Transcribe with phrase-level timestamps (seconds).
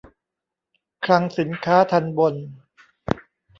[1.05, 2.35] คลังสินค้าทัณฑ์บน